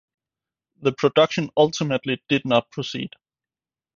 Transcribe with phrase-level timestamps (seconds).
[0.81, 3.11] The production ultimately did not proceed.